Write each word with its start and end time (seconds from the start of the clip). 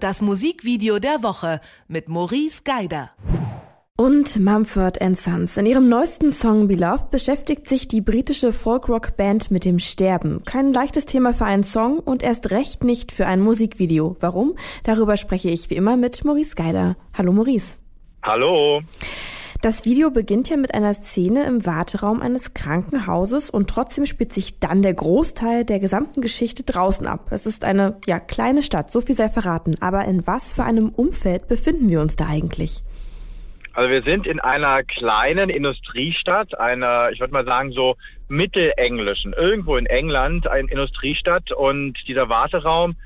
Das 0.00 0.22
Musikvideo 0.22 0.98
der 0.98 1.22
Woche 1.22 1.60
mit 1.86 2.08
Maurice 2.08 2.62
Geider. 2.64 3.10
Und 3.98 4.40
Mumford 4.40 4.98
Sons. 5.14 5.58
In 5.58 5.66
ihrem 5.66 5.90
neuesten 5.90 6.30
Song 6.30 6.68
Beloved 6.68 7.10
beschäftigt 7.10 7.68
sich 7.68 7.86
die 7.86 8.00
britische 8.00 8.54
Folkrock-Band 8.54 9.50
mit 9.50 9.66
dem 9.66 9.78
Sterben. 9.78 10.42
Kein 10.46 10.72
leichtes 10.72 11.04
Thema 11.04 11.34
für 11.34 11.44
einen 11.44 11.64
Song 11.64 11.98
und 11.98 12.22
erst 12.22 12.50
recht 12.50 12.82
nicht 12.82 13.12
für 13.12 13.26
ein 13.26 13.40
Musikvideo. 13.40 14.16
Warum? 14.20 14.54
Darüber 14.84 15.18
spreche 15.18 15.50
ich 15.50 15.68
wie 15.68 15.76
immer 15.76 15.98
mit 15.98 16.24
Maurice 16.24 16.54
Geider. 16.54 16.96
Hallo 17.12 17.32
Maurice. 17.32 17.78
Hallo. 18.22 18.80
Das 19.62 19.84
Video 19.84 20.10
beginnt 20.10 20.48
ja 20.48 20.56
mit 20.56 20.72
einer 20.72 20.94
Szene 20.94 21.44
im 21.44 21.66
Warteraum 21.66 22.22
eines 22.22 22.54
Krankenhauses 22.54 23.50
und 23.50 23.68
trotzdem 23.68 24.06
spielt 24.06 24.32
sich 24.32 24.58
dann 24.58 24.80
der 24.80 24.94
Großteil 24.94 25.66
der 25.66 25.78
gesamten 25.78 26.22
Geschichte 26.22 26.62
draußen 26.62 27.06
ab. 27.06 27.26
Es 27.30 27.44
ist 27.44 27.66
eine, 27.66 27.98
ja, 28.06 28.20
kleine 28.20 28.62
Stadt, 28.62 28.90
so 28.90 29.02
viel 29.02 29.14
sei 29.14 29.28
verraten. 29.28 29.74
Aber 29.82 30.06
in 30.06 30.26
was 30.26 30.54
für 30.54 30.64
einem 30.64 30.88
Umfeld 30.88 31.46
befinden 31.46 31.90
wir 31.90 32.00
uns 32.00 32.16
da 32.16 32.26
eigentlich? 32.26 32.82
Also 33.74 33.90
wir 33.90 34.02
sind 34.02 34.26
in 34.26 34.40
einer 34.40 34.82
kleinen 34.82 35.50
Industriestadt, 35.50 36.58
einer, 36.58 37.10
ich 37.12 37.20
würde 37.20 37.34
mal 37.34 37.44
sagen, 37.44 37.72
so 37.72 37.96
mittelenglischen, 38.28 39.34
irgendwo 39.34 39.76
in 39.76 39.84
England, 39.84 40.48
eine 40.48 40.70
Industriestadt 40.70 41.52
und 41.52 41.98
dieser 42.08 42.30
Warteraum, 42.30 42.96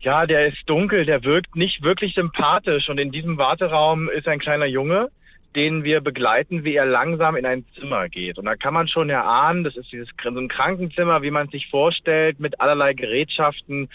ja, 0.00 0.26
der 0.26 0.46
ist 0.46 0.58
dunkel, 0.66 1.06
der 1.06 1.24
wirkt 1.24 1.56
nicht 1.56 1.82
wirklich 1.82 2.14
sympathisch 2.14 2.90
und 2.90 2.98
in 2.98 3.10
diesem 3.10 3.38
Warteraum 3.38 4.10
ist 4.10 4.28
ein 4.28 4.38
kleiner 4.40 4.66
Junge, 4.66 5.10
den 5.56 5.82
wir 5.84 6.00
begleiten, 6.00 6.64
wie 6.64 6.76
er 6.76 6.86
langsam 6.86 7.36
in 7.36 7.46
ein 7.46 7.64
Zimmer 7.74 8.08
geht. 8.08 8.38
Und 8.38 8.44
da 8.44 8.54
kann 8.56 8.74
man 8.74 8.88
schon 8.88 9.10
erahnen, 9.10 9.64
das 9.64 9.76
ist 9.76 9.90
dieses 9.90 10.08
so 10.22 10.30
ein 10.30 10.48
Krankenzimmer, 10.48 11.22
wie 11.22 11.30
man 11.30 11.48
sich 11.48 11.68
vorstellt, 11.68 12.38
mit 12.38 12.60
allerlei 12.60 12.94
Gerätschaften, 12.94 13.88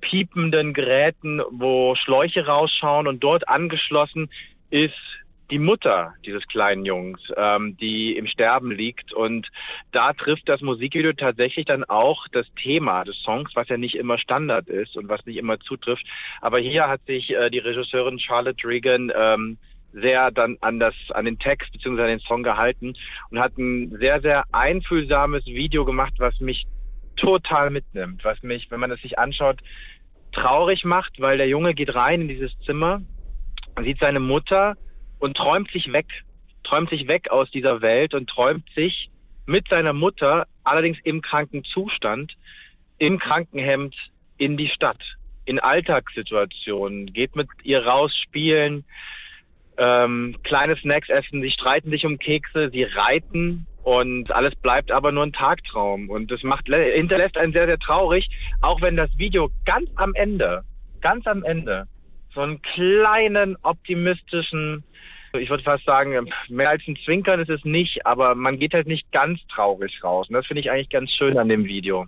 piependen 0.00 0.72
Geräten, 0.72 1.42
wo 1.50 1.94
Schläuche 1.94 2.46
rausschauen 2.46 3.06
und 3.06 3.22
dort 3.22 3.48
angeschlossen 3.48 4.30
ist 4.70 4.94
die 5.50 5.58
Mutter 5.58 6.14
dieses 6.24 6.46
kleinen 6.46 6.84
Jungs, 6.84 7.20
ähm, 7.36 7.76
die 7.76 8.16
im 8.16 8.26
Sterben 8.26 8.70
liegt. 8.70 9.12
Und 9.12 9.48
da 9.92 10.12
trifft 10.12 10.48
das 10.48 10.60
Musikvideo 10.60 11.12
tatsächlich 11.12 11.66
dann 11.66 11.84
auch 11.84 12.28
das 12.28 12.46
Thema 12.54 13.04
des 13.04 13.16
Songs, 13.22 13.50
was 13.54 13.68
ja 13.68 13.76
nicht 13.76 13.96
immer 13.96 14.18
Standard 14.18 14.68
ist 14.68 14.96
und 14.96 15.08
was 15.08 15.26
nicht 15.26 15.36
immer 15.36 15.58
zutrifft. 15.58 16.06
Aber 16.40 16.58
hier 16.58 16.88
hat 16.88 17.00
sich 17.06 17.30
äh, 17.30 17.50
die 17.50 17.58
Regisseurin 17.58 18.18
Charlotte 18.20 18.66
Regan 18.66 19.12
ähm, 19.14 19.58
sehr 19.92 20.30
dann 20.30 20.56
an 20.60 20.78
das, 20.78 20.94
an 21.10 21.24
den 21.24 21.38
Text 21.38 21.72
bzw. 21.72 22.02
an 22.02 22.08
den 22.08 22.20
Song 22.20 22.42
gehalten 22.42 22.94
und 23.30 23.40
hat 23.40 23.56
ein 23.58 23.96
sehr, 23.98 24.20
sehr 24.20 24.44
einfühlsames 24.52 25.46
Video 25.46 25.84
gemacht, 25.84 26.14
was 26.18 26.38
mich 26.40 26.66
total 27.16 27.70
mitnimmt, 27.70 28.24
was 28.24 28.42
mich, 28.42 28.70
wenn 28.70 28.80
man 28.80 28.90
es 28.90 29.02
sich 29.02 29.18
anschaut, 29.18 29.60
traurig 30.32 30.84
macht, 30.84 31.20
weil 31.20 31.38
der 31.38 31.48
Junge 31.48 31.74
geht 31.74 31.94
rein 31.94 32.22
in 32.22 32.28
dieses 32.28 32.52
Zimmer 32.64 33.02
sieht 33.84 33.98
seine 34.00 34.20
Mutter 34.20 34.76
und 35.18 35.36
träumt 35.36 35.70
sich 35.70 35.92
weg, 35.92 36.06
träumt 36.64 36.90
sich 36.90 37.08
weg 37.08 37.30
aus 37.30 37.50
dieser 37.50 37.82
Welt 37.82 38.14
und 38.14 38.28
träumt 38.28 38.68
sich 38.74 39.10
mit 39.46 39.68
seiner 39.68 39.92
Mutter, 39.92 40.46
allerdings 40.64 40.98
im 41.04 41.22
kranken 41.22 41.64
Zustand, 41.64 42.36
im 42.98 43.18
Krankenhemd 43.18 43.94
in 44.36 44.56
die 44.56 44.68
Stadt, 44.68 45.02
in 45.44 45.58
Alltagssituationen, 45.58 47.12
geht 47.12 47.36
mit 47.36 47.48
ihr 47.62 47.84
raus 47.84 48.16
spielen, 48.16 48.84
ähm, 49.80 50.36
kleine 50.44 50.76
Snacks 50.76 51.08
essen, 51.08 51.40
sie 51.40 51.50
streiten 51.50 51.90
sich 51.90 52.04
um 52.04 52.18
Kekse, 52.18 52.70
sie 52.70 52.84
reiten 52.84 53.66
und 53.82 54.30
alles 54.30 54.54
bleibt 54.56 54.92
aber 54.92 55.10
nur 55.10 55.24
ein 55.24 55.32
Tagtraum 55.32 56.10
und 56.10 56.30
das 56.30 56.42
macht 56.42 56.66
hinterlässt 56.68 57.38
einen 57.38 57.54
sehr 57.54 57.66
sehr 57.66 57.78
traurig, 57.78 58.28
auch 58.60 58.82
wenn 58.82 58.96
das 58.96 59.08
Video 59.16 59.50
ganz 59.64 59.88
am 59.96 60.14
Ende, 60.14 60.62
ganz 61.00 61.26
am 61.26 61.42
Ende 61.44 61.88
so 62.34 62.42
einen 62.42 62.60
kleinen 62.60 63.56
optimistischen 63.62 64.84
ich 65.32 65.48
würde 65.48 65.62
fast 65.62 65.84
sagen, 65.84 66.28
mehr 66.48 66.70
als 66.70 66.82
ein 66.88 66.98
Zwinkern 67.04 67.40
ist 67.40 67.50
es 67.50 67.64
nicht, 67.64 68.04
aber 68.04 68.34
man 68.34 68.58
geht 68.58 68.74
halt 68.74 68.88
nicht 68.88 69.10
ganz 69.12 69.38
traurig 69.46 70.02
raus. 70.02 70.28
Und 70.28 70.34
das 70.34 70.44
finde 70.44 70.60
ich 70.60 70.72
eigentlich 70.72 70.88
ganz 70.88 71.12
schön 71.12 71.38
an 71.38 71.48
dem 71.48 71.64
Video. 71.66 72.06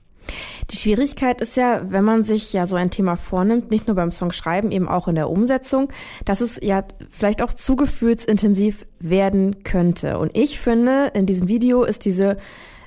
Die 0.70 0.76
Schwierigkeit 0.76 1.40
ist 1.40 1.56
ja, 1.56 1.82
wenn 1.90 2.04
man 2.04 2.24
sich 2.24 2.52
ja 2.52 2.66
so 2.66 2.76
ein 2.76 2.90
Thema 2.90 3.16
vornimmt, 3.16 3.70
nicht 3.70 3.86
nur 3.86 3.96
beim 3.96 4.10
Song 4.10 4.32
schreiben, 4.32 4.70
eben 4.70 4.88
auch 4.88 5.08
in 5.08 5.14
der 5.14 5.28
Umsetzung, 5.28 5.88
dass 6.24 6.40
es 6.40 6.58
ja 6.62 6.84
vielleicht 7.10 7.42
auch 7.42 7.52
zu 7.52 7.76
gefühlsintensiv 7.76 8.86
werden 8.98 9.64
könnte. 9.64 10.18
Und 10.18 10.36
ich 10.36 10.58
finde, 10.58 11.10
in 11.14 11.26
diesem 11.26 11.48
Video 11.48 11.82
ist 11.82 12.04
diese 12.04 12.36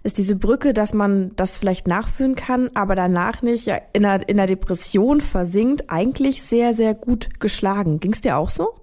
ist 0.04 0.20
diese 0.20 0.36
Brücke, 0.36 0.72
dass 0.74 0.94
man 0.94 1.36
das 1.36 1.58
vielleicht 1.58 1.88
nachführen 1.88 2.36
kann, 2.36 2.70
aber 2.76 2.96
danach 2.96 3.42
nicht 3.42 3.66
ja, 3.66 3.80
in, 3.92 4.06
einer, 4.06 4.30
in 4.30 4.40
einer 4.40 4.46
Depression 4.46 5.20
versinkt, 5.20 5.90
eigentlich 5.90 6.44
sehr, 6.44 6.76
sehr 6.76 6.94
gut 6.94 7.40
geschlagen. 7.40 8.00
Ging 8.00 8.14
es 8.14 8.22
dir 8.22 8.38
auch 8.38 8.52
so? 8.52 8.76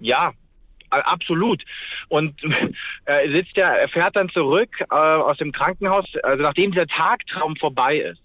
Ja, 0.00 0.32
absolut. 0.90 1.62
Und 2.08 2.34
er 3.04 3.30
sitzt 3.30 3.56
ja, 3.56 3.72
er 3.72 3.88
fährt 3.88 4.16
dann 4.16 4.28
zurück 4.30 4.70
äh, 4.80 4.94
aus 4.94 5.38
dem 5.38 5.52
Krankenhaus, 5.52 6.04
also 6.22 6.42
nachdem 6.42 6.72
dieser 6.72 6.86
Tagtraum 6.86 7.56
vorbei 7.56 7.98
ist, 7.98 8.22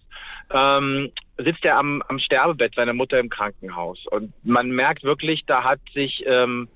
ähm, 0.51 1.11
sitzt 1.37 1.65
er 1.65 1.77
am, 1.77 2.01
am 2.07 2.19
Sterbebett 2.19 2.75
seiner 2.75 2.93
Mutter 2.93 3.19
im 3.19 3.29
Krankenhaus. 3.29 4.05
Und 4.11 4.33
man 4.43 4.69
merkt 4.69 5.03
wirklich, 5.03 5.45
da 5.45 5.63
hat 5.63 5.79
sich, 5.93 6.23
ähm, 6.27 6.67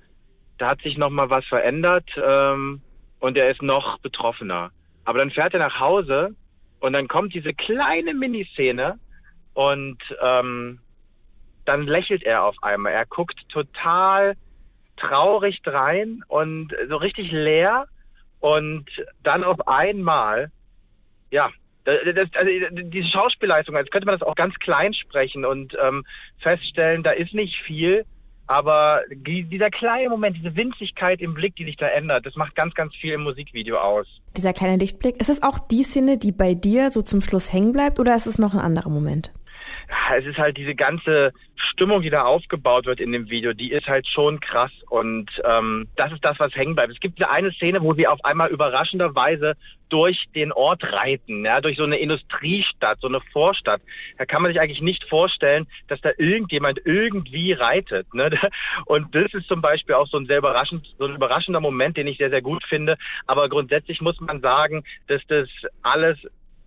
da 0.58 0.70
hat 0.70 0.82
sich 0.82 0.96
noch 0.96 1.10
mal 1.10 1.30
was 1.30 1.44
verändert 1.46 2.08
ähm, 2.22 2.80
und 3.20 3.36
er 3.36 3.50
ist 3.50 3.62
noch 3.62 3.98
betroffener. 3.98 4.70
Aber 5.04 5.18
dann 5.18 5.30
fährt 5.30 5.54
er 5.54 5.60
nach 5.60 5.80
Hause 5.80 6.34
und 6.80 6.92
dann 6.92 7.08
kommt 7.08 7.34
diese 7.34 7.54
kleine 7.54 8.14
Miniszene 8.14 8.98
und 9.54 9.98
ähm, 10.22 10.80
dann 11.64 11.86
lächelt 11.86 12.24
er 12.24 12.44
auf 12.44 12.56
einmal. 12.62 12.92
Er 12.92 13.06
guckt 13.06 13.38
total 13.48 14.36
traurig 15.00 15.62
drein 15.62 16.22
und 16.28 16.74
so 16.88 16.96
richtig 16.96 17.32
leer 17.32 17.86
und 18.40 18.86
dann 19.22 19.44
auf 19.44 19.66
einmal, 19.66 20.50
ja, 21.30 21.48
das, 21.84 22.28
also 22.34 22.50
diese 22.70 23.08
Schauspielleistung, 23.08 23.76
als 23.76 23.90
könnte 23.90 24.06
man 24.06 24.18
das 24.18 24.26
auch 24.26 24.34
ganz 24.34 24.54
klein 24.56 24.92
sprechen 24.92 25.44
und 25.44 25.76
ähm, 25.82 26.04
feststellen, 26.38 27.02
da 27.02 27.12
ist 27.12 27.32
nicht 27.32 27.56
viel, 27.62 28.04
aber 28.46 29.02
die, 29.10 29.44
dieser 29.44 29.70
kleine 29.70 30.08
Moment, 30.08 30.36
diese 30.36 30.54
Winzigkeit 30.56 31.20
im 31.20 31.34
Blick, 31.34 31.56
die 31.56 31.64
sich 31.64 31.76
da 31.76 31.86
ändert, 31.88 32.26
das 32.26 32.34
macht 32.34 32.54
ganz, 32.54 32.74
ganz 32.74 32.94
viel 32.94 33.12
im 33.12 33.22
Musikvideo 33.22 33.76
aus. 33.76 34.06
Dieser 34.36 34.52
kleine 34.52 34.76
Lichtblick, 34.76 35.20
ist 35.20 35.28
es 35.28 35.42
auch 35.42 35.58
die 35.58 35.82
Szene, 35.82 36.18
die 36.18 36.32
bei 36.32 36.54
dir 36.54 36.90
so 36.90 37.02
zum 37.02 37.20
Schluss 37.20 37.52
hängen 37.52 37.72
bleibt 37.72 38.00
oder 38.00 38.16
ist 38.16 38.26
es 38.26 38.38
noch 38.38 38.54
ein 38.54 38.60
anderer 38.60 38.90
Moment? 38.90 39.32
Es 40.16 40.26
ist 40.26 40.38
halt 40.38 40.56
diese 40.56 40.74
ganze 40.74 41.32
Stimmung, 41.56 42.02
die 42.02 42.10
da 42.10 42.22
aufgebaut 42.22 42.86
wird 42.86 43.00
in 43.00 43.12
dem 43.12 43.30
Video, 43.30 43.52
die 43.52 43.72
ist 43.72 43.86
halt 43.86 44.06
schon 44.06 44.38
krass 44.40 44.70
und 44.88 45.30
ähm, 45.44 45.88
das 45.96 46.12
ist 46.12 46.24
das, 46.24 46.38
was 46.38 46.54
hängen 46.54 46.74
bleibt. 46.74 46.92
Es 46.92 47.00
gibt 47.00 47.18
diese 47.18 47.30
eine 47.30 47.52
Szene, 47.52 47.82
wo 47.82 47.94
sie 47.94 48.06
auf 48.06 48.24
einmal 48.24 48.50
überraschenderweise 48.50 49.54
durch 49.88 50.26
den 50.34 50.52
Ort 50.52 50.84
reiten, 50.92 51.44
ja, 51.44 51.60
durch 51.60 51.78
so 51.78 51.84
eine 51.84 51.96
Industriestadt, 51.96 53.00
so 53.00 53.08
eine 53.08 53.20
Vorstadt. 53.32 53.80
Da 54.18 54.26
kann 54.26 54.42
man 54.42 54.52
sich 54.52 54.60
eigentlich 54.60 54.82
nicht 54.82 55.04
vorstellen, 55.08 55.66
dass 55.88 56.00
da 56.02 56.10
irgendjemand 56.18 56.82
irgendwie 56.84 57.52
reitet. 57.52 58.12
Ne? 58.12 58.30
Und 58.84 59.14
das 59.14 59.32
ist 59.32 59.48
zum 59.48 59.62
Beispiel 59.62 59.94
auch 59.94 60.06
so 60.06 60.18
ein 60.18 60.26
sehr 60.26 60.38
überraschend, 60.38 60.94
so 60.98 61.06
ein 61.06 61.14
überraschender 61.14 61.60
Moment, 61.60 61.96
den 61.96 62.06
ich 62.06 62.18
sehr, 62.18 62.30
sehr 62.30 62.42
gut 62.42 62.64
finde. 62.68 62.96
Aber 63.26 63.48
grundsätzlich 63.48 64.02
muss 64.02 64.20
man 64.20 64.42
sagen, 64.42 64.84
dass 65.06 65.22
das 65.28 65.48
alles 65.82 66.18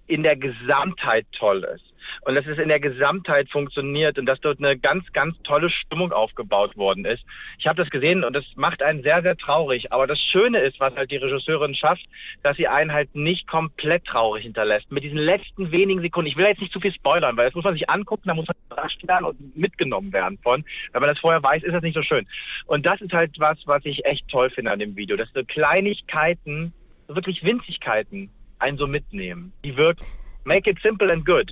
in 0.07 0.23
der 0.23 0.35
Gesamtheit 0.35 1.27
toll 1.31 1.63
ist 1.75 1.90
und 2.21 2.35
dass 2.35 2.45
es 2.45 2.57
in 2.57 2.69
der 2.69 2.79
Gesamtheit 2.79 3.49
funktioniert 3.49 4.17
und 4.17 4.25
dass 4.25 4.39
dort 4.39 4.59
eine 4.59 4.77
ganz, 4.77 5.11
ganz 5.13 5.35
tolle 5.43 5.69
Stimmung 5.69 6.11
aufgebaut 6.11 6.77
worden 6.77 7.05
ist. 7.05 7.23
Ich 7.57 7.67
habe 7.67 7.81
das 7.81 7.89
gesehen 7.89 8.23
und 8.23 8.35
das 8.35 8.45
macht 8.55 8.83
einen 8.83 9.03
sehr, 9.03 9.21
sehr 9.21 9.37
traurig. 9.37 9.91
Aber 9.91 10.07
das 10.07 10.19
Schöne 10.19 10.59
ist, 10.59 10.79
was 10.79 10.95
halt 10.95 11.11
die 11.11 11.17
Regisseurin 11.17 11.75
schafft, 11.75 12.05
dass 12.43 12.57
sie 12.57 12.67
einen 12.67 12.91
halt 12.93 13.15
nicht 13.15 13.47
komplett 13.47 14.05
traurig 14.05 14.43
hinterlässt. 14.43 14.91
Mit 14.91 15.03
diesen 15.03 15.17
letzten 15.17 15.71
wenigen 15.71 16.01
Sekunden. 16.01 16.27
Ich 16.29 16.37
will 16.37 16.45
jetzt 16.45 16.61
nicht 16.61 16.73
zu 16.73 16.79
viel 16.79 16.93
spoilern, 16.93 17.37
weil 17.37 17.45
das 17.45 17.55
muss 17.55 17.63
man 17.63 17.73
sich 17.73 17.89
angucken, 17.89 18.23
da 18.25 18.33
muss 18.33 18.47
man 18.47 18.55
überrascht 18.69 19.07
werden 19.07 19.25
und 19.25 19.57
mitgenommen 19.57 20.13
werden 20.13 20.37
von. 20.41 20.63
Wenn 20.91 21.01
man 21.01 21.09
das 21.09 21.19
vorher 21.19 21.43
weiß, 21.43 21.63
ist 21.63 21.73
das 21.73 21.81
nicht 21.81 21.95
so 21.95 22.03
schön. 22.03 22.27
Und 22.65 22.85
das 22.85 23.01
ist 23.01 23.13
halt 23.13 23.31
was, 23.39 23.57
was 23.65 23.85
ich 23.85 24.05
echt 24.05 24.27
toll 24.27 24.49
finde 24.49 24.71
an 24.71 24.79
dem 24.79 24.95
Video, 24.95 25.17
dass 25.17 25.29
so 25.33 25.43
Kleinigkeiten, 25.43 26.73
wirklich 27.07 27.43
Winzigkeiten 27.43 28.29
einen 28.59 28.77
so 28.77 28.87
mitnehmen. 28.87 29.51
Die 29.63 29.75
wirkt 29.75 30.03
Make 30.43 30.67
it 30.67 30.79
simple 30.81 31.11
and 31.11 31.23
good. 31.23 31.51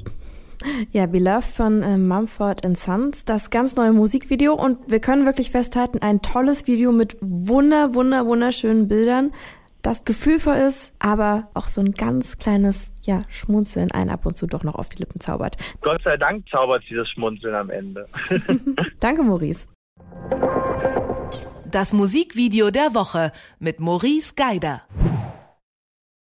Ja, 0.91 1.05
Beloved 1.05 1.43
von 1.43 1.83
äh, 1.83 1.97
Mumford 1.97 2.65
Sons, 2.77 3.25
das 3.25 3.49
ganz 3.49 3.75
neue 3.75 3.93
Musikvideo 3.93 4.53
und 4.53 4.77
wir 4.87 4.99
können 4.99 5.25
wirklich 5.25 5.51
festhalten, 5.51 5.99
ein 6.01 6.21
tolles 6.21 6.67
Video 6.67 6.91
mit 6.91 7.17
wunder, 7.21 7.93
wunder, 7.93 8.25
wunderschönen 8.25 8.87
Bildern, 8.87 9.31
das 9.81 10.03
gefühlvoll 10.03 10.55
ist, 10.55 10.93
aber 10.99 11.49
auch 11.53 11.69
so 11.69 11.79
ein 11.81 11.93
ganz 11.93 12.37
kleines, 12.37 12.93
ja, 13.03 13.21
Schmunzeln 13.29 13.91
einen 13.91 14.09
ab 14.09 14.25
und 14.25 14.35
zu 14.35 14.47
doch 14.47 14.63
noch 14.63 14.75
auf 14.75 14.89
die 14.89 14.97
Lippen 14.97 15.21
zaubert. 15.21 15.55
Gott 15.81 16.01
sei 16.03 16.17
Dank 16.17 16.47
zaubert 16.49 16.83
dieses 16.89 17.09
Schmunzeln 17.09 17.55
am 17.55 17.69
Ende. 17.69 18.05
Danke, 18.99 19.23
Maurice. 19.23 19.67
Das 21.71 21.93
Musikvideo 21.93 22.71
der 22.71 22.93
Woche 22.93 23.31
mit 23.59 23.79
Maurice 23.79 24.33
Geider. 24.35 24.81